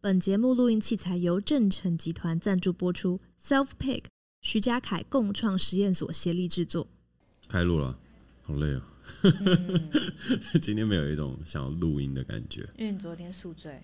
[0.00, 4.04] 本节目录音器材由正成集团赞助播出，Self Pick
[4.42, 6.86] 徐家凯共创实验所协力制作。
[7.48, 7.98] 开录了，
[8.42, 8.82] 好累哦。
[9.24, 9.90] 嗯、
[10.62, 13.82] 今天没有一种想要录音的感觉，因为你昨天宿醉。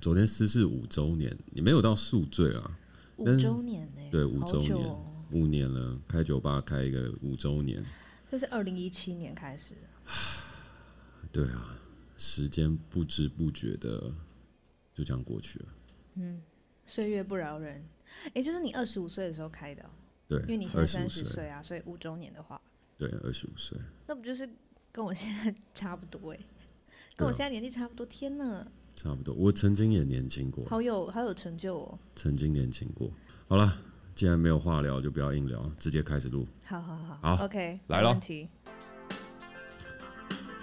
[0.00, 2.78] 昨天私事五周年，你没有到宿醉啊？
[3.16, 4.02] 五周年呢？
[4.12, 7.84] 对，五周年，哦、五年了，开酒吧开一个五周年，
[8.30, 9.74] 就是二零一七年开始。
[11.32, 11.76] 对啊，
[12.16, 14.14] 时间不知不觉的
[14.96, 15.66] 就这样过去了。
[16.14, 16.40] 嗯，
[16.86, 17.84] 岁月不饶人。
[18.32, 19.84] 哎，就是你二十五岁的时候开的。
[20.26, 22.58] 对，因为你现在三十岁啊，所以五周年的话，
[22.96, 23.78] 对，二十五岁。
[24.06, 24.48] 那不就是
[24.90, 26.38] 跟我现在差不多哎？
[27.14, 28.66] 跟我现在年纪差不多，天哪！
[28.94, 31.98] 差不多，我曾经也年轻过，好有好有成就哦。
[32.14, 33.10] 曾经年轻过，
[33.46, 33.78] 好了，
[34.14, 36.46] 既然没有话聊，就不要硬聊，直接开始录。
[36.64, 38.18] 好好好，好，OK，来了。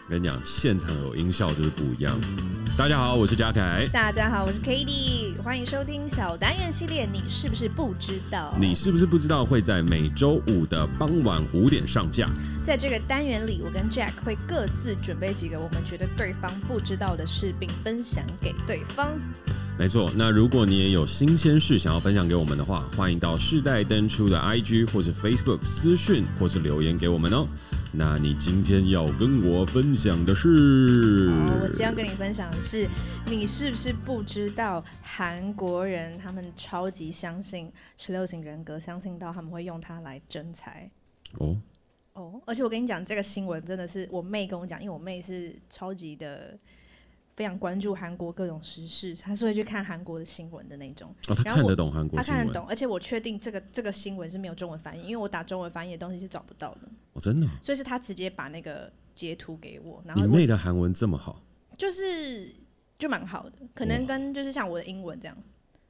[0.10, 2.14] 跟你讲，现场有音效就是不一样。
[2.78, 3.88] 大家好，我是嘉凯。
[3.94, 5.36] 大家好，我是 k a t i e。
[5.42, 7.08] 欢迎收听小单元系列。
[7.12, 8.54] 你是不是不知道？
[8.60, 12.28] 你是不是不知道会在每周五的傍晚五点上架？
[12.66, 19.12] 在这个单元里，我跟 Jack 会各自准备几个我们觉得对方不知道的事，并分享给对方。
[19.76, 27.46] 没错，那如果你也有新鲜事想要分享给我们的话，欢迎到世代登出的 IG 或是 Facebook 私讯或是留言给我们哦。
[27.92, 31.30] 那你今天要跟我分享的是？
[31.32, 32.88] 好，我今天要跟你分享的是，
[33.26, 40.90] 你是不是不知道韩国人他们超级相信十六型人格，相信到他们会用它来征财？
[41.40, 41.58] 哦
[42.14, 46.58] 哦，而且我跟你讲，这个新闻真的是我妹跟我讲，因为我妹是超级的。
[47.36, 51.14] 非常关注韩国各种时事，他是会去看韩国的新闻的那种。
[51.28, 52.42] 哦，他看得懂韩国新闻。
[52.42, 56.82] 他看得懂，而且我确定这个这个新闻是没有中文翻译，因为我打中文翻译的东西是找不到的。
[57.14, 57.48] 哦，真的？
[57.62, 60.02] 所以是他直接把那个截图给我。
[60.06, 61.42] 然后你妹的韩文这么好？
[61.78, 62.54] 就是
[63.00, 65.38] 就蛮好的，可能跟就是像我的英文这样。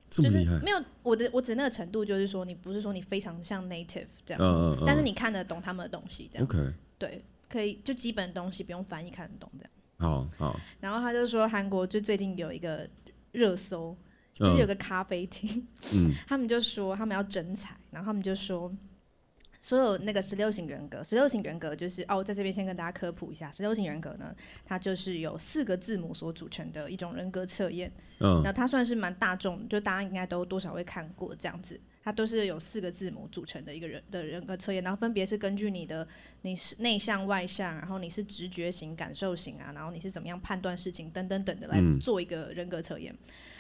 [0.10, 0.60] 这么厉害？
[0.60, 6.48] 没有我的我指那个程度，就是说你不是说你非常像 native 这样，嗯嗯嗯，但是你看得懂他们的东西这样。
[6.48, 6.74] OK。
[7.00, 9.70] 对，可以就基本东西不用翻译看得懂这样。
[10.04, 12.86] 好好，然后他就说韩国就最近有一个
[13.32, 13.96] 热搜，
[14.34, 18.70] 就是有个咖啡厅，嗯， 他们就说他们要征才，然后他们就说
[19.62, 31.80] 所有那个十六型人格，十六型人格就是哦，在这边先跟大家科普一下，十六型人格呢，它就是有四个字母所组成的一种人格测验，嗯，那它算是蛮大众，就大家应该都多少会看过这样子。
[32.04, 36.06] 它都是有四个字母组成的一个人的人格测验，然后分别是根据你的
[36.42, 43.14] 你是内向外向，然后你是直觉型、感受型啊，然后你是怎么样判断事情等等等的来做一个人格测验。
[43.14, 43.20] 嗯、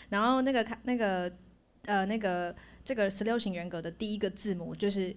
[0.09, 1.31] 然后那个那个
[1.85, 2.53] 呃那个
[2.83, 5.15] 这个十六型人格的第一个字母就是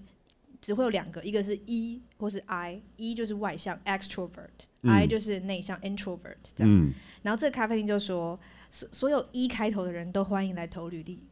[0.61, 6.73] 只会有两个，一个是 E 或是 I，E 就是外向 extrovert，I、嗯、就是内向 introvert 这样。
[6.73, 6.93] 嗯、
[7.23, 8.39] 然后这个咖啡厅就说，
[8.71, 11.25] 所所有 E 开头的人都欢迎来投履历。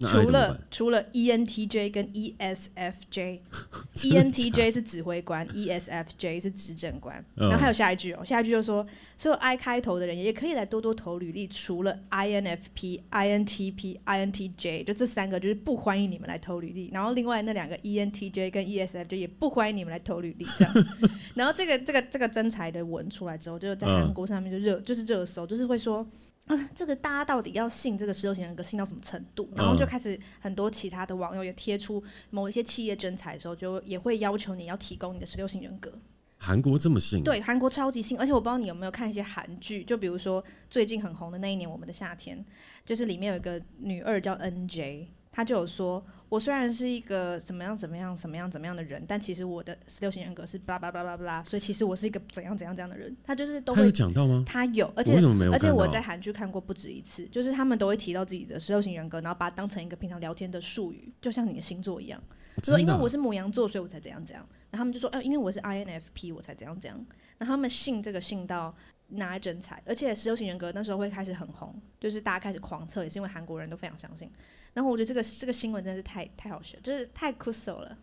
[0.00, 7.24] 除了除了 ENTJ 跟 ESFJ，ENTJ 是指挥官，ESFJ 是执政官。
[7.34, 11.48] 然后还有下一句哦，下一句就说，所有 I 开头的人也可以来多多投履历。
[11.48, 16.90] 除了 INFP、INTP、INTJ，就这三个就是不欢迎你们来投履历。
[16.92, 20.46] 然后另外那两个 ENTJ 跟 ESFJ 也不欢迎你们来投履历。
[20.58, 20.72] 这样，
[21.34, 26.06] 然后这个这个这个真才的文出来之后，就在韩国上面就热，就是热搜，就是会说。
[26.48, 29.48] 啊，这个大家到底要信这个十六型人格信到什么程度？
[29.54, 35.92] 然后就开始很多其他的网友也贴出某一些企业征才的时候，就也会要求你要提供你的十六型人格。
[36.38, 37.22] 韩国这么信？
[37.22, 42.44] 对，韩国超级信，而且我不知道你有没有看一些韩剧，就比如说最近很红的那一年我们的夏天，
[42.84, 45.06] 就是里面有一个女二叫 NJ。
[45.38, 53.16] 他就有说，我虽然是一个怎么样怎么样怎么样怎么样的人，但其实我的十六型人格是巴拉巴拉巴拉所以其实我是一个怎样怎样怎样的人。
[53.22, 54.42] 他就是都会讲到吗？
[54.44, 55.14] 他有，而且
[55.52, 62.20] 而且我在韩剧看过不止一次，就是他们都会提到自己的十六型人格，然后把它当成一个平常聊天的术语，就像你的星座一样，
[62.56, 64.44] 就说因为我是母羊座，所以我才怎样怎样。
[64.72, 67.06] 然后他们就说，哎，因为我是 INFP，我才怎样怎样。
[67.38, 68.74] 然后他们信这个信到
[69.08, 74.30] 拿来征才，而且十六型人格那时候会开始很红，就是大家开始狂测，也是因为韩国人都非常相信。
[74.74, 77.96] 然后我觉得这个这个新闻真的是太太好笑，就是太酷手了。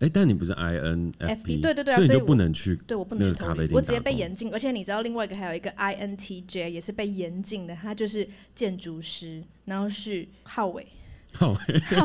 [0.00, 4.52] 哎，但你不是 INFP，对对对，所以你就不能去，对我不能去咖啡店，我直接被严禁。
[4.52, 10.86] 而且你知道另外一个还有一个 INTJ 也是被严禁的，他就是建筑师，然后是浩伟，
[11.32, 11.58] 浩伟，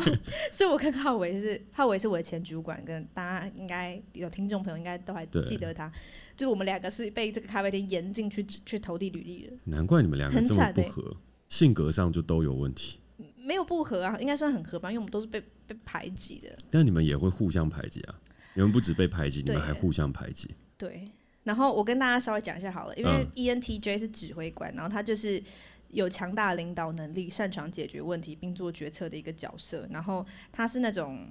[0.52, 5.92] 所以我跟浩伟是浩伟是我的前主管，跟大家应该有听众朋友应该都还记得他，
[6.40, 9.52] 就是我们两个是被这个咖啡厅严禁去去投递履历的。
[9.66, 11.18] 难怪你们两个这么不合，
[11.50, 12.98] 性格上就都有问题。
[13.36, 16.48] 没有不合啊，应该算很合吧，因为我们都是被被排挤的。
[16.72, 18.16] 但你们也会互相排挤啊？
[18.54, 20.50] 你们不止被排挤，你们还互相排挤。
[20.78, 21.12] 对，
[21.44, 25.44] 然后我跟大家稍微讲一下好了，因为 ENTJ 是指挥官，然后他就是
[25.90, 29.86] 有强大的领导能力，擅长解决问题并做决策的一个角色。
[29.92, 31.28] 然后他是那种，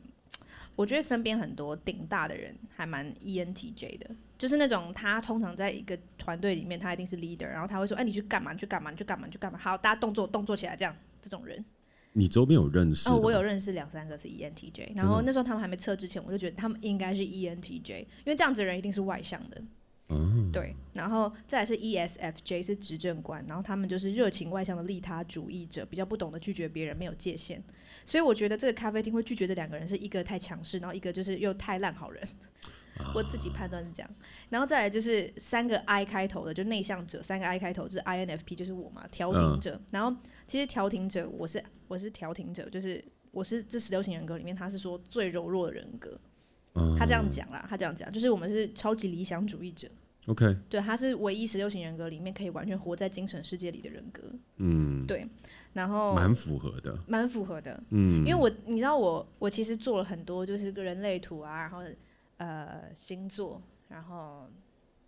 [0.77, 8.53] 我觉得身边很多顶大的人还蛮 ENTJ 的，就是那种他通常在一个团队里面，他一定是 leader，然后他会说：“哎，你去干嘛？
[8.53, 8.91] 你去干嘛？
[8.91, 9.27] 你去干嘛？
[9.27, 11.63] 你去干嘛？”好，大家动作动作起来，这样这种人。
[12.13, 13.09] 你周边有认识？
[13.09, 19.61] 哦，我有认识两三个是 ENTJ，然后那时候他们还没测之前，我就觉得他们应该是 ENTJ，因为这样子的人一定是外向的。
[20.11, 27.63] 嗯，对，然后再来是 ESFJ 是执政官，然后他们就是热情外向的利他主义者，比较不懂得拒绝别人，没有界限。
[28.07, 32.27] 所以我觉得这个咖啡厅会拒绝这两个人，是一个太强势，然后一个就是又太烂好人。
[32.99, 34.11] 啊、我自己判断是这样。
[34.49, 39.75] 然后再来就是三个 I 开头的，就内向者，三个 I 开头就是 INFP，就是我嘛，调停者。
[39.75, 40.17] 嗯、然后
[40.47, 46.19] 其实调停者，我是我是调停者，就是我是这十六型人格里面，他是说最柔弱的人格。
[46.75, 49.89] 嗯、他这样讲啦，他这样讲，就是我们是超级理想主义者。
[50.27, 54.23] OK，对，他是唯一十六型人格里面可以完全活在精神世界里的人格。
[54.59, 55.27] 嗯，对，
[55.73, 57.83] 然后蛮符合的，蛮符合的。
[57.89, 61.83] 嗯，因为我你知道我我其实做了很多，就是个人类图啊，然后
[62.39, 64.51] 呃星座，然后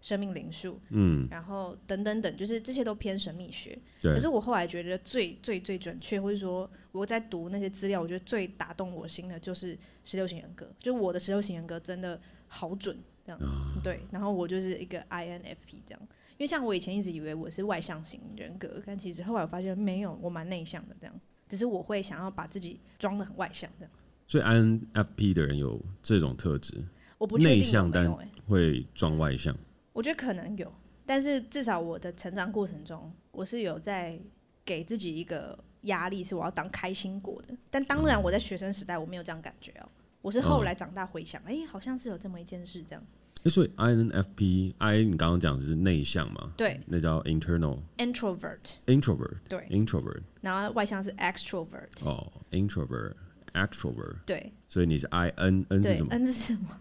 [0.01, 3.77] 生命灵数，嗯，然后等等等，就是这些都偏神秘学。
[4.01, 4.15] 对。
[4.15, 12.97] 可是我后来觉得最最最准确，或者说我在读那些资料，我觉得最打动我心的就是十六型人格，就我的十六型人格真的好准。
[13.23, 23.93] 这样、哦、对，然后我就是一个 INFP 这样，因为像我以前一直以为我是外向型人格，但其实后来我发现没有，我蛮内向的这样，只是我会想要把自己装的很外向这样。
[24.27, 26.83] 所以 INFP 的人有这种特质，
[27.21, 28.11] 我内向但
[28.47, 29.55] 会装外向。
[29.93, 30.73] 我觉得可能有，
[31.05, 34.19] 但是至少我的成长过程中，我是有在
[34.65, 37.55] 给自己一个压力，是我要当开心果的。
[37.71, 39.89] 但当然我在学生时代我没有这样感觉哦。
[40.23, 43.07] 我是后来长大回想，哎、好像是有这么一件事，这样。
[43.45, 46.55] 欸、所以 INFP，I 你刚刚讲的是内向嘛？
[46.57, 50.23] 对，那叫 internal，introvert，introvert，对，introvert。
[50.41, 52.05] 然后外向是 extrovert。
[52.05, 54.17] 哦，introvert，extrovert。
[54.25, 54.53] 对。
[54.69, 56.81] 所以你是 IN，N 是什么？N 是什么？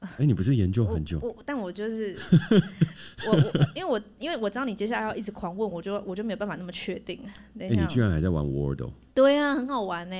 [0.00, 1.18] 哎、欸，你不是研究很久？
[1.22, 2.16] 我，我但我就是
[3.26, 7.20] 我我，因为我因为我知道你接下来要一直狂问，我就我就没有办法那么确定。
[7.58, 8.92] 哎、欸，你居然还在玩 Wordle？
[9.14, 10.16] 对啊，很好玩呢。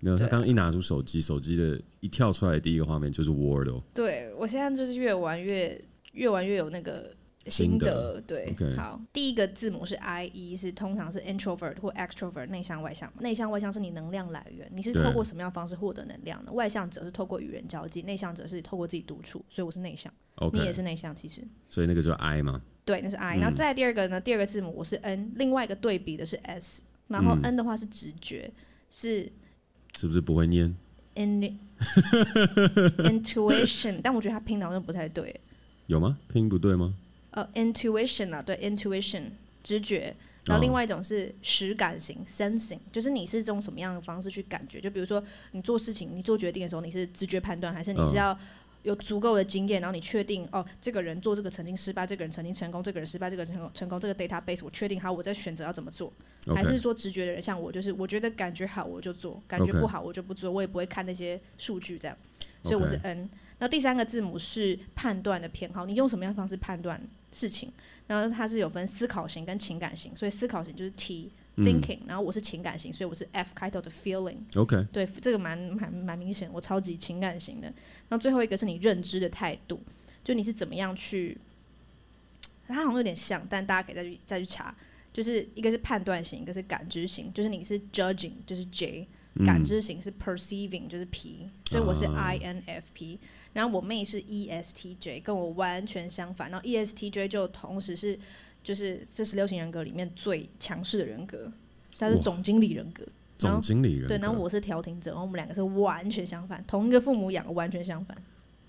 [0.00, 3.82] 没有，他刚刚一拿出手机，手机的一跳出来的第一个画面就是 Wordle。
[3.94, 5.78] 对，我现在就是越玩越
[6.12, 7.10] 越玩越有那个
[7.46, 8.14] 心得。
[8.14, 8.76] 的对，okay.
[8.76, 13.10] 好，第一个字母是 I，E，是通常是 introvert 或 extrovert，内向外向。
[13.20, 16.52] 内向外向是你能量来源，你是透过什么样的方式获得能量的？
[16.52, 19.44] 外向者是透过与人交际，内向者是透过自己独处。
[19.48, 20.58] 所以我是内向，okay.
[20.58, 21.42] 你也是内向，其实。
[21.68, 22.60] 所以那个就是 I 吗？
[22.84, 23.38] 对，那是 I。
[23.38, 24.20] 然后再第二个呢？
[24.20, 26.82] 第二个字母我是 N，另外一个对比的是 S。
[27.08, 28.60] 然后 N 的话是直觉，嗯、
[28.90, 29.32] 是。
[29.98, 30.76] 是不是不会念
[31.14, 31.40] ？In
[33.04, 35.40] intuition，但我觉得他拼的好像不太对。
[35.86, 36.18] 有吗？
[36.32, 36.94] 拼不对吗？
[37.30, 39.24] 呃、uh,，intuition 啊，对，intuition
[39.62, 40.14] 直觉。
[40.46, 44.80] 然后另外一种是实感型、oh.，sensing，就是你是用什么样的方式去感觉？
[44.80, 45.22] 就比如说
[45.52, 48.36] 你做事情、你做决定的时候，你是直觉判断，还是你是要？
[48.82, 56.10] 有足够的经验，然后你确定哦，这个人做这个曾经失败，这个人曾经成功，这个人失败，这个人成功成功，这个 database 我确定好，我在选择要怎么做.
[56.46, 62.16] 还是说直觉的人像我，就是我觉得感觉好我就做，感觉不好我就不做，我也不会看那些数据这样，
[62.62, 63.28] 所以我是 N。
[63.60, 67.70] 那.第三个字母是判断的偏好，你用什么样的方式判断事情？
[68.08, 71.30] 然后它是有分思考型跟情感型，所以思考型就是 T。
[71.56, 74.36] Thinking，然后我是情感型，所以我是 F 开头的 Feeling。
[74.54, 77.66] OK，对，这个蛮蛮蛮明显，我超级情感型的。
[77.66, 79.78] 然后最后一个是你认知的态度，
[80.24, 81.36] 就你是怎么样去，
[82.66, 84.74] 它好像有点像，但大家可以再去再去查，
[85.12, 89.06] 就是一个是判断型，一个是感知型，就是你是 Judging，就是 J，
[89.44, 93.18] 感知型是 Perceiving，就是 P，所以我是 INFP。
[93.52, 96.50] 然后我妹是 ESTJ，跟我完全相反。
[96.50, 98.18] 然后 ESTJ 就同时是。
[98.62, 101.50] 就是这十六型人格里面最强势的人格，
[101.98, 103.02] 他是总经理人格。
[103.38, 104.08] 总经理人格。
[104.08, 108.14] 对，然后我是调停者，然后我们两个是完全相反，同一个父母养，完全相反。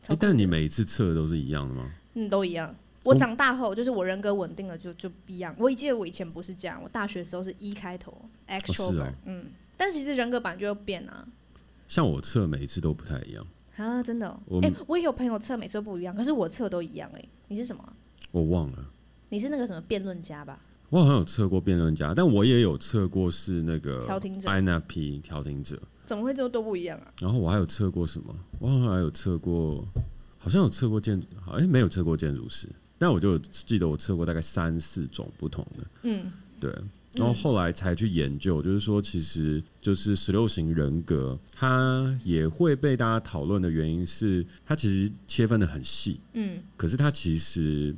[0.07, 1.91] 欸、但你每一次测都是一样的吗？
[2.13, 2.73] 嗯，都一样。
[3.03, 5.53] 我长大后，就是我人格稳定了就，就就一样。
[5.59, 9.13] 我记得我以前不是这样，我大学的时候是 E 开头哦。
[9.25, 11.27] 嗯，但其实人格版就要变啊。
[11.89, 13.45] 像我测每一次都不太一样
[13.77, 14.39] 啊，真的、哦。
[14.61, 17.29] 哎、欸，我也有朋友测每次都不一样，可是我测都一样哎、欸。
[17.47, 17.83] 你是什么？
[18.31, 18.85] 我忘了。
[19.29, 20.59] 你是那个什么辩论家吧？
[20.89, 25.81] 我好像有测过辩论家，但我也有测过是那个调停者，INFP 调停者。
[26.05, 27.13] 怎么会这么都不一样啊？
[27.21, 28.35] 然后我还有测过什么？
[28.59, 29.87] 我好像还有测过，
[30.37, 35.87] 好像有测过建，好像没有测过建筑师，但我就记得我测过大概三四种不同的。
[36.03, 36.73] 嗯，对。
[37.13, 46.19] 然后后来才去研究，就是说，其实就是十六型人格，它也会被大家讨论的原因是，它其实切分的很细。
[46.33, 47.95] 嗯，可是它其实。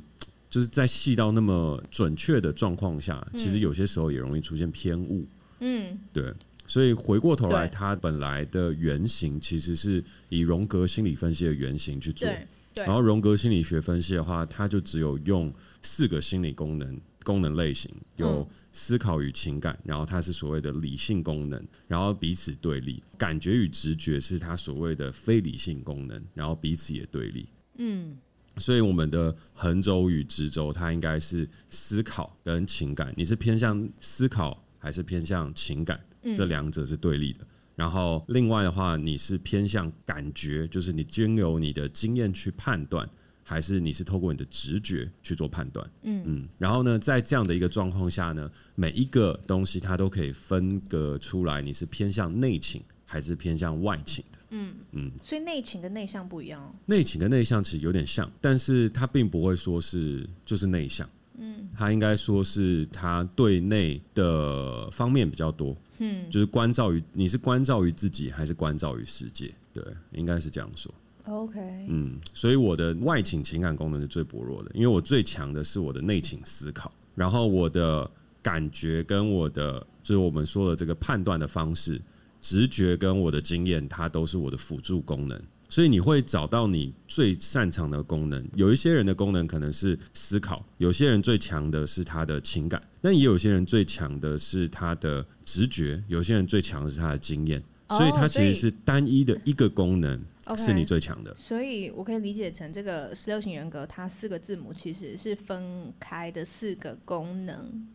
[0.50, 5.26] 就是在细到那么准确的状况下，其实有些时候也容易出现偏误。
[5.58, 6.32] 嗯，对。
[6.64, 12.28] 所以回过头来，它本来的原型其实是以荣格心理分析的原型去做。
[12.76, 15.52] 然后荣格心理学分析的话，它就只有用
[15.82, 27.48] 四个心理功能功能类型，有思考与情感，然后它是所谓的理性功能，然后彼此对立；感觉与直觉是它所谓的非理性功能，然后彼此也对立。
[27.78, 28.18] 嗯，
[28.56, 36.04] 所以我们的横轴与直轴，它应该是思考跟情感，你是偏向思考还是偏向情感？
[36.36, 37.46] 这两者是对立的。
[37.76, 43.08] 然后另外的话，你是偏向感觉，就是你经由你的经验去判断，
[43.44, 45.88] 还是你是透过你的直觉去做判断？
[46.02, 46.48] 嗯嗯。
[46.58, 54.38] 然后呢，在这样的一个状况下呢，每一个东西它都可以分隔出来，你是偏向内倾还是偏向外倾的？
[54.50, 55.12] 嗯嗯。
[55.22, 56.74] 所以内倾跟内向不一样哦。
[56.86, 61.08] 内倾跟内向其实有点像，但是它并不会说是就是内向。
[61.38, 61.68] 嗯。
[61.76, 65.76] 它应该说是它对内的方面比较多。
[65.98, 69.54] 嗯，就是关照于你是关照于自己还是关照于世界？
[69.72, 70.92] 对，应该是这样说。
[71.26, 78.10] OK，嗯，所以我的外倾情感功能是最薄弱的，因为我最强的是我的内倾思考，然后我的
[78.42, 81.98] 感觉跟我的就是我们说的这个判断的方式、
[82.42, 85.40] 直觉跟我的经验，它都是我的辅助功能。
[85.70, 88.46] 所以你会找到你最擅长的功能。
[88.54, 97.62] 有一些人的功能可能是思考，有些人最强的是他的情感，但也有些人最强的是他的直觉，有些人最强的是他的经验。
[97.90, 100.18] 所以它其实是单一的一个功能
[100.56, 101.34] 是你最强的。
[101.34, 107.86] 所以我可以理解成这个十六型人格，它四个字母其实是分开的四个功能。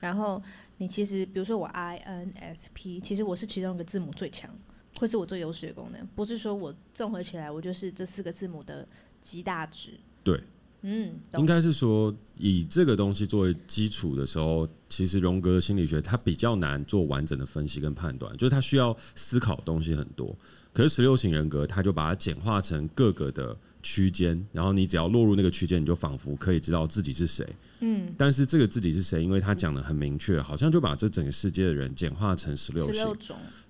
[0.00, 0.42] 然后
[0.78, 4.50] 你其实，比如说我 INFP，其实我是其中一个字母最强。
[4.98, 8.88] 会是我最优势的功能，不是说我综合起来我就是这四个字母的
[9.20, 9.90] 极大值。
[10.24, 10.42] 对，
[10.80, 20.34] 嗯，应该是说以这个东西作为基础的时候，其实荣格心理学它比较难做完整的分析跟判断，就是它需要思考的东西很多。
[20.76, 27.48] 可是十六型人格，它就把它简化成各个的区间，然后你只要落入那个区间，你就仿佛可以知道自己是谁。
[27.80, 33.16] 嗯，但是这个自己是谁，因为他讲的很明确，好像就把这整个世界的人简化成十六型。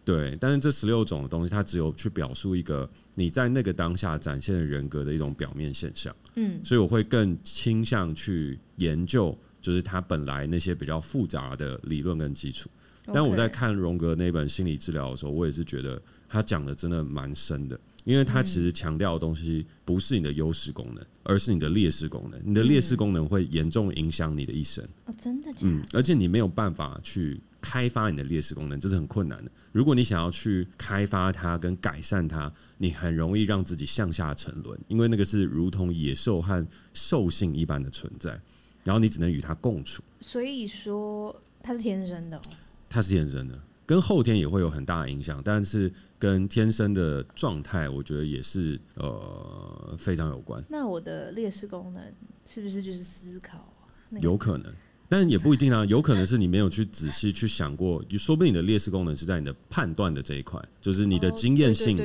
[0.04, 6.12] 对，但是这十六种的东西，它只有去表述一个你在那个当下展现的人格的一种表面现象。
[6.34, 12.68] 嗯，所以我会更倾向去研究，就是他本来那些比较复杂的理论跟基础。
[13.12, 22.40] 但我在看荣格那本心理治疗的时候，我也是觉得他讲的真的蛮深的，因为他其实强调的东西不是你的优势功能，而是你的劣势功能。
[22.44, 24.84] 你的劣势功能会严重影响你的一生。
[25.06, 25.68] 哦，真的假的？
[25.68, 27.40] 嗯，而且你没有办法去。
[27.58, 29.50] 开发你的劣势功能，这是很困难的。
[29.72, 38.38] 如果你想要去开发它跟改善它，你很容易让自己向下沉沦，因为那个是如同野兽和兽性一般的存在，
[38.84, 40.00] 然后你只能与它共处。
[40.20, 42.42] 所以说，它是天生的哦。
[42.88, 50.64] 它是天生的，跟后天也会有很大的影响，但是跟天生的状态，我觉得也是呃非常有关。
[50.68, 52.02] 那我的劣势功能
[52.46, 53.88] 是不是就是思考啊？
[54.10, 54.72] 那个、有可能。
[55.08, 61.96] 但也不一定啊，有可能是你没有去仔细去想过，说不定你的劣势功能是在你的判断的这一块，就是你的经验性，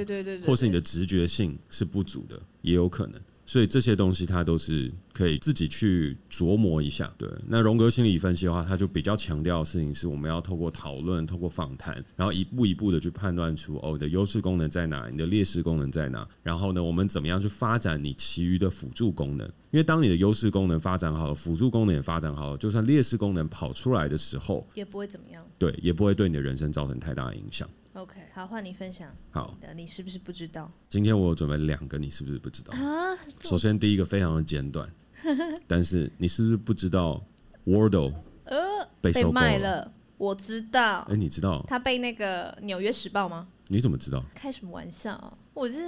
[0.46, 3.20] 或是你的直觉性是不足的，也有可能。
[3.51, 7.13] 所以这些东西它都是可以自己去琢磨一下。
[7.17, 16.25] 对，那荣格心理分析的话，它就比较强调的事情是，我们要透过讨论、透过访谈，然后一步一步的去判断出哦，你的优势功能在哪，你的劣势功能在哪。
[16.41, 19.46] 然后呢，我们怎么样去发展你其余的辅助功能？
[19.72, 25.46] 因为当你的优势功能发展好了，辅助功能也发展好了，就算劣势功能跑出来的时候，也不会怎么样。
[25.58, 27.67] 对，也不会对你的人生造成太大的影响。
[27.94, 29.14] OK，好，换你分享。
[29.32, 30.72] 好的，你是不是不知道？
[30.88, 32.72] 今天我有准备两个，你是不是不知道？
[32.74, 34.90] 啊，首先第一个非常的简短，
[35.68, 37.22] 但是你是不是不知道
[37.66, 38.14] Wordle
[38.46, 38.58] 呃
[39.02, 39.58] 被收购了？
[39.60, 39.94] 了？
[40.18, 41.00] 我知道。
[41.10, 41.66] 哎、欸，你知道？
[41.68, 43.48] 他被那个《纽约时报》吗？
[43.68, 44.24] 你怎么知道？
[44.34, 45.38] 开什么玩笑？
[45.54, 45.80] 我是。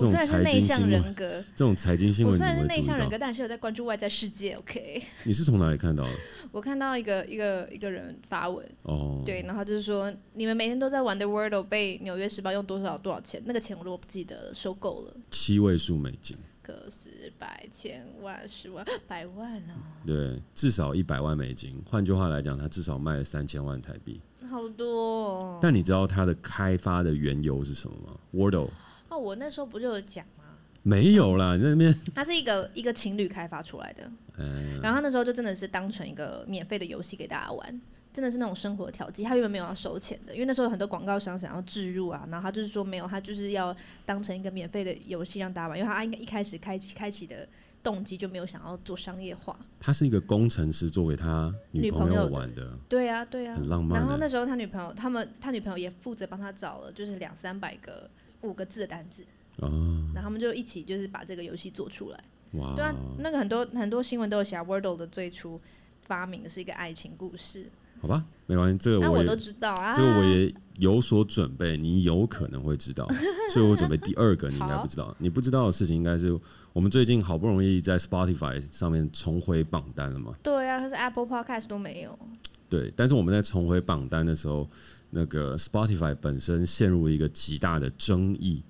[0.00, 4.54] 我虽然是内向人格， 这种财经新闻，我虽然是内向人格，但是有在关注外在世界。
[4.54, 6.10] OK， 你是从哪里看到的？
[6.52, 13.40] 我看到一个一个一个人发文哦，对，然后就是说你们每天都在玩的 Wordle 被《纽约时报》用多少多少钱？
[13.44, 21.80] 那个钱我都不记得了，收购了七位数美金，个十百千万十万百万哦，对，至少一百万美金。
[21.88, 25.58] 换句话来讲，它至少卖了三千万台币，好多哦。
[25.62, 28.70] 但你知道它的开发的缘由是什么吗？Wordle。
[29.20, 30.44] 哦，我那时候不就有讲吗？
[30.82, 37.80] 没有啦，那边它是一个一个情侣开发出来的，嗯，然后他那时候就真的是当成一个免费的游戏给大家玩，
[38.14, 39.22] 真的是那种生活调剂。
[39.22, 47.46] 他原本没有要收钱的，因为那时候有很多广告商想要置入啊，然后他就是说没有，他就是要当成一个免费的游戏让大家玩，因为他应该一开始开启开启的
[47.82, 49.54] 动机就没有想要做商业化。
[49.78, 52.74] 他是一个工程师，作为他女朋友玩的。
[52.88, 54.00] 对啊，对啊，很浪漫。
[54.00, 58.08] 然后那时候他女朋友，他们他女朋友也负责帮他找了，就是两三百个
[58.42, 59.24] 五个字的单字。
[59.58, 59.68] 哦。
[60.14, 62.18] 然后他们就一起就是把这个游戏做出来。
[62.52, 62.74] 哇。
[62.74, 65.60] 对啊，那个很多很多新闻都有写，Wordle 的最初
[66.02, 67.66] 发明的是一个爱情故事。
[68.00, 71.76] 好吧，没关系，这个我，我都知道啊，这个我也有所准备。
[71.76, 73.06] 你有可能会知道，
[73.52, 75.14] 所以我准备第二个，你应该不知道。
[75.18, 76.34] 你不知道的事情，应该是
[76.72, 80.34] 我们最近好不容易在 Spotify 上面重回榜单了嘛？
[80.42, 82.18] 对啊，可是 Apple Podcast 都没有。
[82.70, 84.66] 对，但是我们在重回榜单的时候，
[85.10, 88.62] 那个 Spotify 本身陷入一个极大的争议。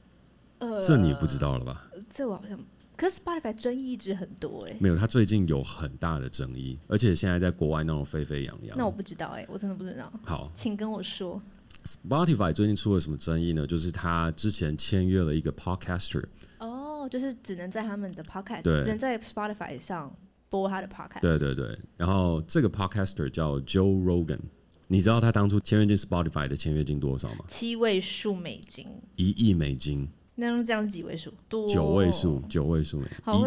[0.58, 1.88] 呃，这你不知道了吧？
[2.08, 2.58] 这我好像。
[2.96, 8.76] 可是 Spotify 争议一直很多哎、欸，没有，他最近有很大的争议，而且现在在国外闹得沸沸扬扬。
[8.76, 10.12] 那我不知道哎、欸，我真的不知道。
[10.24, 11.40] 好，请跟我说。
[11.84, 13.66] Spotify 最近出了什么争议呢？
[13.66, 16.22] 就是他之前签约了一个 Podcaster，
[16.58, 20.14] 哦，就是只能在他们的 Podcast，对只能在 Spotify 上
[20.50, 21.22] 播他的 Podcast。
[21.22, 24.40] 对对对，然后这个 Podcaster 叫 Joe Rogan，
[24.88, 27.44] 你知道他当初签约进 Spotify 的签约金多少吗？
[27.48, 30.06] 七位数美金，一亿美金。
[30.34, 31.32] 那用这样几位数？
[31.48, 33.02] 多九位数，九位数，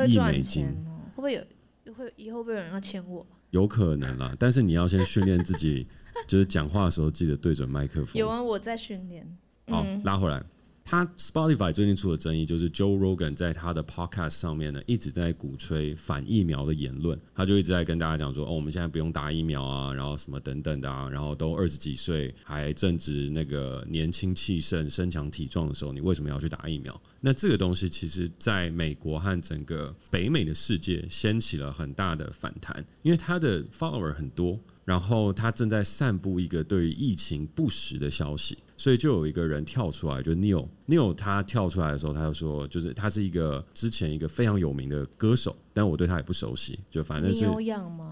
[0.08, 1.02] 一亿美金哦！
[1.16, 1.94] 会不会有？
[1.94, 3.26] 会以后会有人要签我？
[3.52, 5.86] 有可能啦，但是你要先训练自己，
[6.28, 8.14] 就是讲话的时候记得对准麦克风。
[8.20, 9.26] 有啊，我在训练。
[9.68, 10.44] 好，嗯、拉回来。
[10.86, 27.02] 他 Spotify 最近出的争议就是 Joe Rogan 在他的 Podcast 上面呢，一直在鼓吹反疫苗的言论，他就一直在跟大家讲说，哦，我们现在不用打疫苗啊，然后什么等等的啊，然后都二十几岁还正值那个年轻气盛、身强体壮的时候，你为什么要去打疫苗？
[27.22, 34.60] 那这个东西其实在美国和整个北美的世界掀起了很大的反弹，因为他的 follower 很多。
[34.86, 47.46] 然后他正在散布一个对于疫情不实的消息，所以就有一个人跳出来，就 Neil Neil 他跳出来的时候，他就说，就是他是一个之前一个非常有名的歌手，但我对他也不熟悉，就反正是？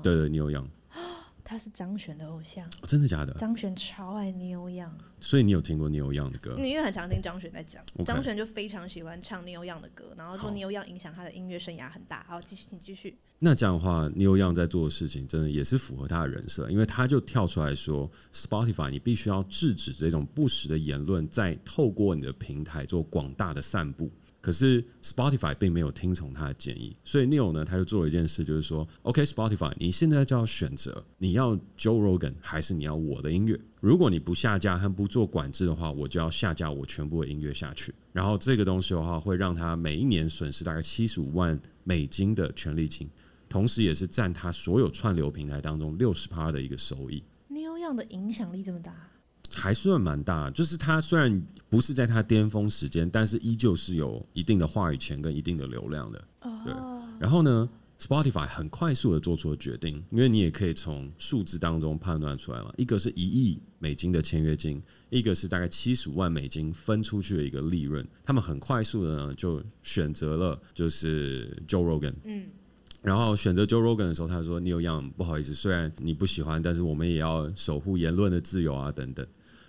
[0.01, 0.63] 对对，Neil Young。
[1.51, 3.34] 他是张悬的偶像，哦，真的假的？
[3.34, 4.88] 张悬超爱 Neil Young，
[5.20, 6.55] 所以你有听过 Neil Young 的歌？
[6.58, 12.23] 你因为很常听张悬在讲，张悬就非常喜欢唱 Neil Young 的歌，然后说 Neil Young 影响他的音乐生涯很大。
[12.25, 13.17] 好，继续，请继续。
[13.38, 24.10] 那这样的话，Neil Young 在做的事情真的也是符合他的人设，因为他就跳出来说，Spotify 你必须要制止这种不实的言论，在透过你的平台做广大的散布。
[24.41, 33.60] 可是 Spotify 并没有听从他的建议，所以 Neil 呢，他就做了一件事，就是说，OK，Spotify，你现在就要选择，你要 Joe Rogan 还是你要我的音乐？
[33.80, 37.93] 如果你不下架和不做管制的话，我就要下架我全部的音乐下去。
[38.12, 43.08] 然后这个东西的话，会让他每一年损失大概七十五万美金的权利金，
[43.47, 47.23] 同时也是占他所有串流平台当中六十趴的一个收益。
[47.49, 49.11] Neil Young 的影响力这么大？
[49.53, 56.23] 还算蛮大，就是他虽然不是在他巅峰时间，但是依旧是有一定的话语权跟一定的流量的。
[56.65, 56.73] 对，
[57.19, 72.13] 然后呢，Spotify 很快速的做出了决定，因为你也可以从数字当中判断出来嘛，一个是一亿美金的签约金，一个是大概七十五万美金分出去的一个利润，他们很快速的呢就选择了就是 Joe Rogan。
[72.23, 72.45] 嗯。
[73.03, 79.25] 然后选择 Joe Rogan 的时候，他说：“Neil Young，不好意思，虽然你不喜欢，但是我们也要守护言论的自由啊，等等。”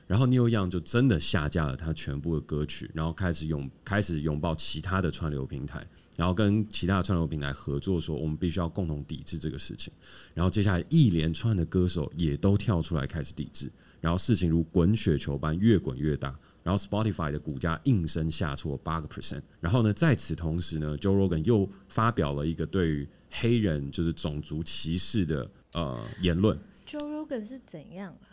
[0.06, 5.86] 然后 Neil Young 就真的下架了他全部的歌曲，然后开始拥开始拥抱其他的串流平台，
[6.16, 9.92] 然后跟其他的串流平台合作，说我们必须要共同抵制这个事情。
[10.34, 19.42] 然后接下来一连串的歌手也都跳出来开始抵制，然后事情如滚雪球般越滚越大，然后 Spotify 的股价应声下挫八个 percent。
[19.60, 26.58] 然后呢，在此同时呢，Joe Rogan 又发表了一个对于黑人就是种族歧视的呃言论。
[26.86, 28.28] Joe Rogan 是怎样啊？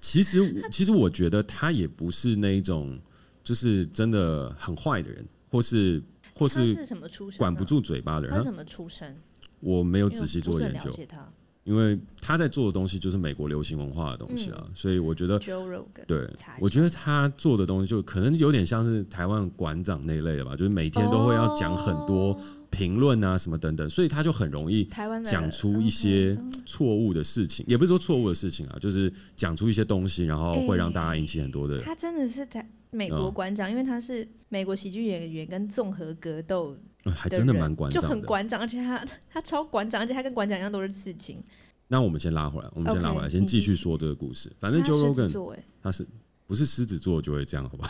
[0.00, 2.98] 其实，其实我觉得他也不是那一种，
[3.42, 6.02] 就是真的很坏的人，或是
[6.34, 6.76] 或是
[7.36, 8.36] 管不住嘴巴的人。
[8.36, 9.16] 他什么出身？
[9.60, 10.90] 我没有仔细做研究，
[11.64, 15.38] 因为他在做的东西就是美国流行文化的东西啊，嗯、所以我觉得，
[16.06, 16.28] 对，
[16.60, 22.38] 我觉得他做的东西就可能有点像是台湾馆长那一类的吧，就是每天都会要讲很多。
[22.76, 24.88] 哦评论啊，什么等等，所以他就很容易
[25.24, 26.36] 讲出一些
[26.66, 31.80] 错误的事情，也不是说错误的事情啊，就是讲出一些东西，然后会让大家引起很多的。
[31.80, 36.76] 他真的是台美国馆长，因为他是美国喜剧演员跟综合格斗，
[37.14, 41.40] 还真的蛮馆长，就很馆长，而且他他超馆长，而且他跟馆长一样都是刺青。
[41.88, 44.52] 那我们先拉回来，我们先拉回来，先继续说这个故事。
[44.58, 46.06] 反正 Joe Rogan 他是
[46.46, 47.88] 不是狮子座就会这样，好吧？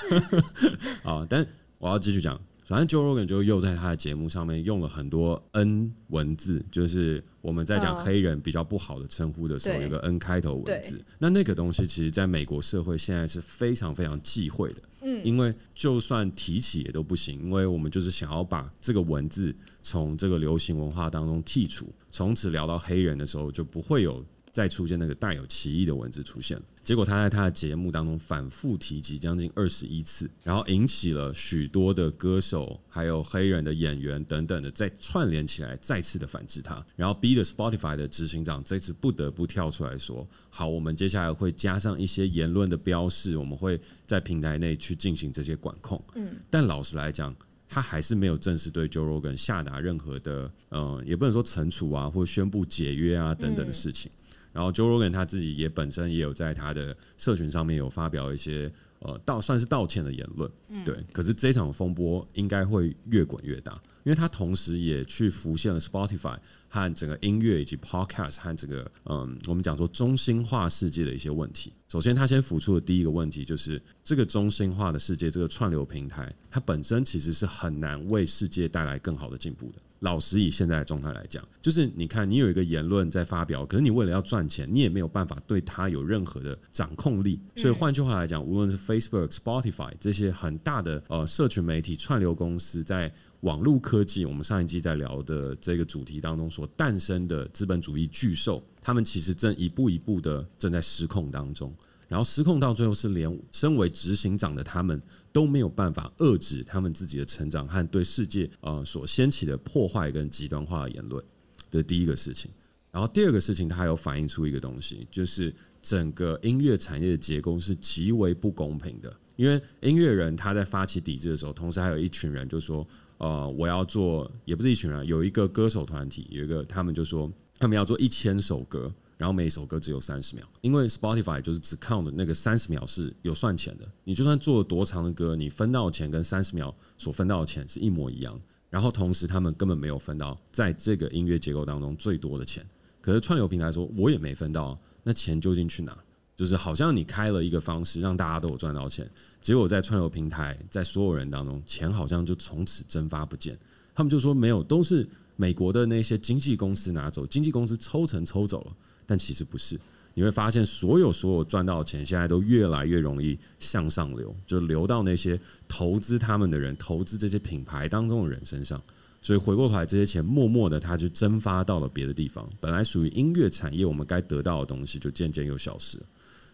[1.02, 1.46] 啊，但
[1.78, 2.40] 我要继续讲。
[2.66, 11.00] 反正 Joe Rogan 就又在他的节目上面用了很多 N 文字，就是我们在讲黑人比较不好的称呼的时候，有个 N 开头文字。
[11.18, 24.24] 那那个东西其实在美国社会现在是非常非常忌讳的，嗯，因为就算提起也都不行，因为我们就是想要把这个文字从这个流行文化当中剔除，从此聊到黑人的时候就不会有。
[24.52, 47.34] 再出现那个带有歧义的文字出现，结果他在他的节目当中反复提及将近二十一次，然后引起了许多的歌手还有黑人的演员等等的再串联起来，再次的反制他，然后逼得 Spotify 的执行长这次不得不跳出来说：“好，我们接下来会加上一些言论的标示，我们会在平台内去进行这些管控。”嗯，但老实来讲，
[47.68, 54.08] 他还是没有正式对 Joe Rogan 下达任何的，嗯，也不能说惩处啊，或宣布解约啊等等的事情。
[54.56, 60.96] 然后 Joe Rogan 他自己也本身也有在他的社群上面有发表一些呃道算是道歉的言论，嗯对。
[61.12, 66.38] 可是这场风波应该会越滚越大，因为他同时也去浮现了 Spotify
[66.70, 71.70] 和整个音乐以及 Podcast 和这个嗯我们讲说中心化世界的一些问题。
[71.88, 79.82] 首先，他先浮出的第一个问题就是这个中心化的世界，这个串流平台，它本身其实是很难为世界带来更好的进步的。
[80.00, 87.40] 老实以现在的状态来讲，就是你看，你有一个言论在发表，可是你为了要赚钱，你也没有办法对它有任何的掌控力。
[87.56, 101.72] 所以换句话来讲，无论是 Facebook、Spotify 这些很大的呃社群媒体串流公司，在网络科技，我们上一季在聊的这个主题当中所诞生的资本主义巨兽，他们其实正一步一步的正在失控当中。
[102.08, 105.00] 然后失控到最后是连身为执行长的他们
[105.32, 111.24] 都没有办法遏制他们自己的成长和对世界呃所掀起的破坏跟极端化的言论，
[111.70, 112.50] 这是第一个事情。
[112.92, 119.14] 然后第二个事情，它有反映出一个东西，就是整个音乐产业的结构是极为不公平的。
[119.34, 122.86] 因为音乐人他在发起抵制的时候，同时还有一群人就说，
[123.18, 128.90] 呃，我要做，也不是一群人，有一个歌手团体，有一个他们就说，他们要做一千首歌。
[129.16, 133.88] 然后每一首歌只有三十秒，因为 Spotify 就是只 count 那个三十秒是有算钱的。
[134.04, 138.38] 你就算做了多长的歌，你分到的钱跟三十秒所分到的钱是一模一样。
[138.68, 142.66] 然后同时他们根本没有分到在这个音乐结构当中最多的钱。
[143.00, 145.96] 可是串流平台说我也没分到，那钱究竟去哪？
[146.34, 153.58] 就是好像你开了一个方式让大家都有赚到钱，结果在串流平台在所有人当中钱好像就从此蒸发不见。
[153.94, 158.76] 他们就说没有，都是美国的那些经纪公司拿走，经纪公司抽成抽走了。
[159.06, 159.78] 但其实不是，
[160.14, 165.38] 你会发现所有所有赚到的钱，现在都越来越容易向上流，就流到那些
[165.68, 168.82] 投资他们的人、投资这些品牌当中的人身上。
[169.22, 172.48] 所以回过头来，这些钱默默的，它就蒸发到了别的地方。
[172.60, 175.98] 本来属于音乐产业我们该得到的东西，就渐渐又消失。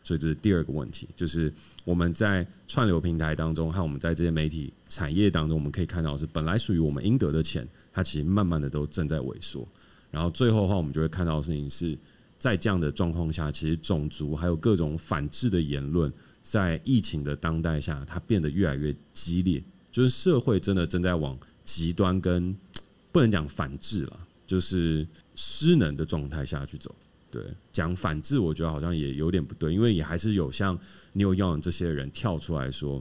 [0.05, 1.53] 所以这是第二个问题，就是
[1.85, 9.67] 我们在串流平台当中，和我们在这些媒体产业当中，我们可以看到是本来属于我们应得的钱，它其实慢慢的都正在萎缩。
[10.11, 11.97] 然后最后的话，我们就会看到事情是。
[12.43, 19.63] 在这样的状况下，其实种族还有各种反制的言论，在疫情的当代下，它变得越来越激烈。
[19.93, 22.53] 就是社会真的正在往极端跟
[23.13, 26.93] 不能讲反制了，就是失能的状态下去走。
[27.31, 27.41] 对，
[27.73, 30.77] 讲反制，我觉得好像也有点不对，因为也还是有像
[31.13, 33.01] New Young 这些人跳出来说，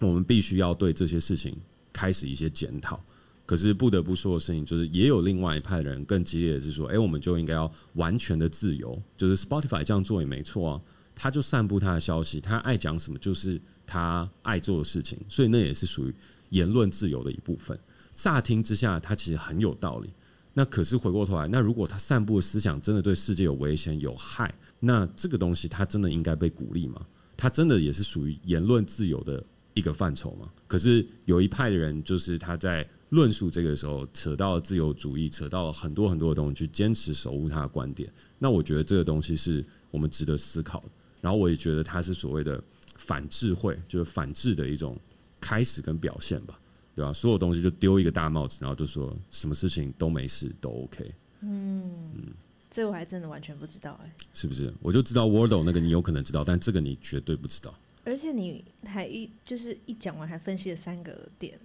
[0.00, 1.56] 我们必须要对这些事情
[1.94, 3.02] 开始一些检讨。
[3.44, 9.00] 可是不得不说的事情，就是也有另外一派人更激烈的是说，哎，我们就应该要完全的自由。
[9.16, 10.80] 就是 Spotify 这样做也没错啊，
[11.14, 16.14] 他就散布他的消息，他爱讲什么就是他爱做的事情，所以那也是属于
[16.50, 17.78] 言论自由的一部分。
[18.14, 20.08] 乍听之下，他其实很有道理。
[20.54, 27.04] 那可是回过头来，那如果他散布的思想真的对世界有危险有害，那这个东西他真的应该被鼓励吗？
[27.36, 30.48] 他真的也是属于言论自由的一个范畴吗？
[30.66, 32.88] 可是有一派的人，就是他在。
[33.12, 38.10] 论述这个时候扯到了自由主义，扯到了很多很多的东西，去坚持守护他的观点。
[38.38, 40.88] 那我觉得这个东西是我们值得思考的。
[41.20, 42.62] 然后我也觉得它是所谓的
[42.96, 44.98] 反智慧，就是反智的一种
[45.38, 46.58] 开始跟表现吧，
[46.94, 47.12] 对吧？
[47.12, 51.14] 所有东西就丢一个大帽子，然后就说什么事情都没事，都 OK。
[51.42, 51.82] 嗯
[52.14, 52.22] 嗯，
[52.70, 54.72] 这我还真的完全不知道哎、欸，是不是？
[54.80, 57.74] 我就知道 Wordle 那个你有可能知道，但这个你绝对不知道。
[58.04, 61.60] 而且你还一就是一讲完还分析了三个点。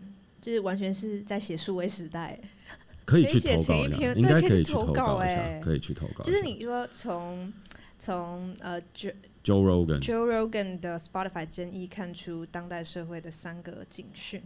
[0.48, 2.40] 就是完全是在写数位时代，
[3.04, 6.24] 可以去投稿一下，应该可以去投稿一下，欸，可以去投稿。
[6.24, 7.52] 就是你说从
[8.00, 14.42] 从呃 Joe Rogan Joe Rogan 的 Spotify 争议看出当代社会的三个警讯。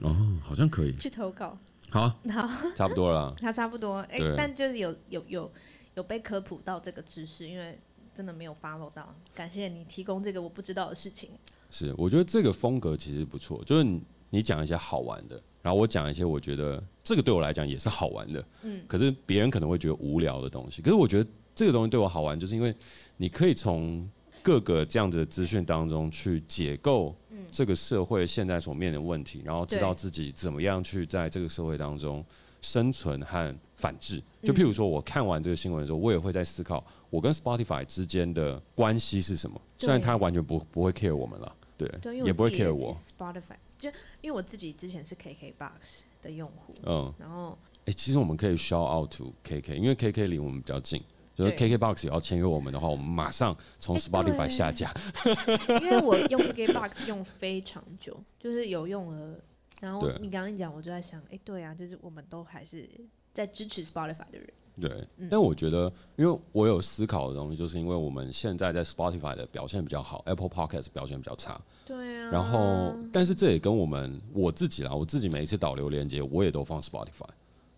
[0.00, 1.58] 哦，好像可以去投稿。
[1.90, 3.36] 好， 好，差不多了。
[3.38, 5.52] 他差不多，哎，欸，但就是有有有
[5.96, 7.78] 有被科普到这个知识，因为
[8.14, 9.14] 真的没有 follow 到。
[9.34, 11.32] 感谢你提供这个我不知道的事情。
[11.70, 14.00] 是，我觉得这个风格其实不错，就是
[14.32, 14.42] 你。
[14.42, 20.82] 讲一些好玩的，然后我讲一些我觉得这个对我来讲也是好玩的，嗯，可是别人可能会觉得无聊的东西。
[20.82, 22.74] 可是我觉得这个东西对我好玩，就是因为
[23.16, 24.10] 你可以从
[24.42, 27.14] 各个这样子的资讯当中去解构
[27.52, 32.24] 这个社会现在所面临的问题，然后知道自己怎么样去在这个社会当中
[32.60, 34.20] 生存和反制。
[34.42, 39.60] 就譬如说，我看完这个新闻的时候，我也会在思考我跟 Spotify 之间的关系是什么。
[39.78, 41.54] 虽然他完全不不会 care 我们了，
[42.00, 42.94] 对，也不会 care 我。
[42.94, 43.90] Spotify 就
[44.20, 51.02] 因为我自己之前是 KKBOX 的用户，嗯，然后哎，其实我们可以 shout out to KK，因为 KK 离我们比较近。
[51.34, 54.92] 就是 KKBOX 也要签约我们的话，我们马上从 Spotify 下架。
[55.80, 59.40] 因为我用 KKBOX 用非常久，就是有用了。
[59.80, 62.86] 然后你刚刚一讲，我就在想，哎，对啊，就是我们都还是
[63.32, 64.46] 在支持 Spotify 的人。
[64.80, 71.60] 对，嗯、但我觉得，因为我有思考的东西，就是因为我们现在在 Spotify 的表现比较好，Apple Podcast 表现比较差。
[71.84, 72.30] 对啊。
[72.30, 77.28] 然后，但是这也跟我们我自己啦，我自己每一次导流连接，我也都放 Spotify，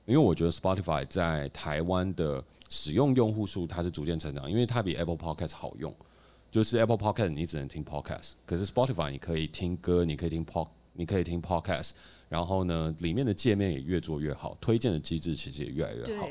[0.06, 2.42] 因为我觉得 Spotify 在台湾的。
[2.70, 5.94] 使用用户数它是逐渐成长，因为它比 Apple Podcast 好用。
[6.50, 11.90] 就是 Apple Podcast 你只能听 Podcast，可是 Spotify 你可以听歌，你可以听 Pod，你可以听 Podcast。
[12.28, 16.26] 然后呢，里面的界面也越做越好，推荐的机制其实也越来越好。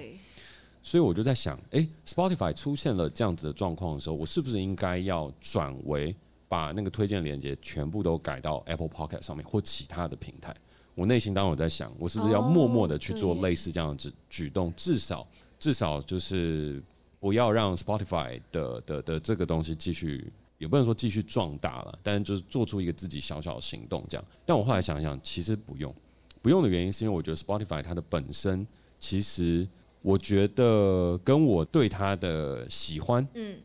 [0.83, 6.15] 所以我就在想，诶，Spotify 出现了这样子的状况的时候，我是不是应该要转为
[6.47, 10.53] 把那个推荐链接全部都改到 Apple Pocket 上面或其他的平台？
[10.93, 15.25] 我内心当然我在想，我是不是要默默的去做类似这样子举动，至少。
[15.57, 16.83] 至少就是
[17.21, 24.25] 不要让 Spotify 的的的这个东西继续，也不能说继续壮大了，但是就是做出一个自己小小的行动这样。
[24.45, 25.95] 但我后来想想，其实不用，
[26.41, 28.67] 不用的原因是因为我觉得 Spotify 它的本身，
[28.99, 29.65] 其实
[30.03, 33.57] 我觉得跟我对他的喜欢，嗯，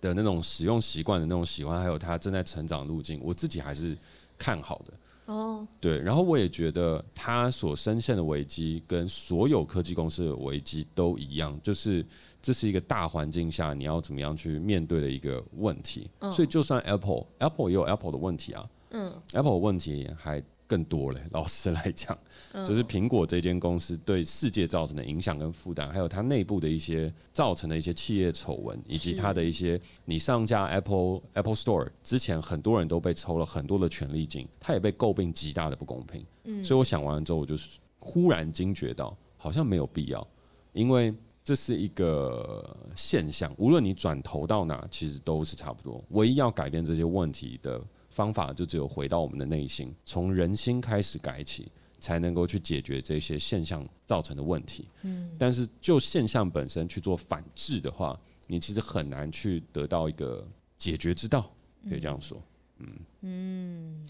[0.00, 3.96] 的那种使用习惯的那种喜欢，还有他正在成长路径，我自己还是
[4.38, 4.92] 看好的。
[5.32, 12.04] 哦，对，然后我也觉得他所深陷的危机跟所有科技公司的危机都一样，就是
[12.42, 16.10] 这是一个大环境下你要怎么样去面对的一个问题。
[16.30, 20.42] 所以就算 Apple，Apple 也有 Apple 的问题啊，嗯，Apple 的问题还。
[20.70, 22.16] 更多嘞， 老实来讲，
[22.64, 36.24] 就是苹果这间公司对世界造成的影响跟负担，还有它内部的一些造成的一些企业丑闻，以及它的一些你上架 Apple Apple Store 之前，很多人都被抽了很多的权利金，它也被诟病极大的不公平。
[36.44, 37.56] 嗯，所以我想完了之后，我就
[37.98, 40.24] 忽然惊觉到，好像没有必要，
[40.72, 46.00] 因为这是一个现象，无论你转投到哪，其实都是差不多。
[46.10, 47.82] 唯一要改变这些问题的。
[48.10, 54.86] 方法就只有回到我们的内心，从人心开始改起，才能够去解决这些现象造成的问题。
[55.02, 60.46] 嗯，但是就现象本身去做反制的话，你其实很难去得到一个
[60.76, 61.50] 解决之道，
[61.88, 62.36] 可以这样说。
[62.78, 62.88] 嗯
[63.20, 64.06] 嗯，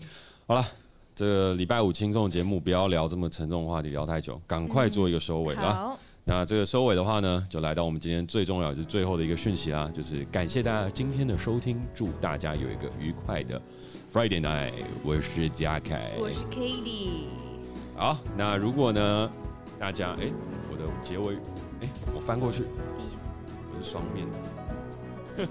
[0.46, 0.64] 好了，
[1.14, 5.74] 这个礼拜五轻松的节目，不要聊这么沉重的话题，聊太久，赶快做一个收尾吧。
[5.74, 13.60] 好，那这个收尾的话呢，就来到我们今天最重要也是最后的一个讯息啦，就是感谢大家今天的收听，祝大家有一个愉快的。
[14.12, 14.72] Friday night，
[15.04, 17.28] 我是嘉凯，我是 Katie。
[17.96, 19.30] 好，那如果呢，
[19.78, 20.32] 大家哎、欸，
[20.70, 22.64] 我的结尾哎、欸，我翻过去，
[23.72, 25.48] 我是双面的。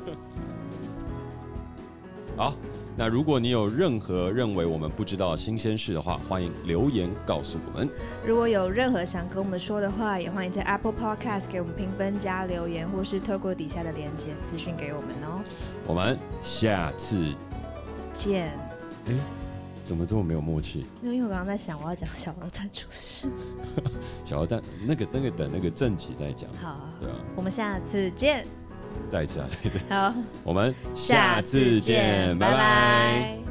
[2.37, 2.55] 好，
[2.99, 7.89] 那如果你有任何认为我们不知道的新鲜事的话，欢迎留言告诉我们。
[8.27, 15.39] 如果有任何想跟我们说的话，也欢迎在 Apple Podcast 给我们评分加留言，或是透过底下的链接私讯给我们哦。
[15.87, 17.33] 我们下次。
[18.13, 18.51] 见，
[19.07, 19.15] 哎，
[19.85, 20.85] 怎么这么没有默契？
[21.01, 23.29] 因为因为我刚刚在想，我要讲小鹅蛋出事。
[24.25, 26.49] 小鹅蛋，那个那个等那个正集再讲。
[26.61, 28.45] 好啊，对啊，我们下次见。
[29.11, 29.79] 再一次啊，再一次。
[29.89, 32.53] 好，我们下次见，拜拜。
[32.53, 33.48] 拜拜。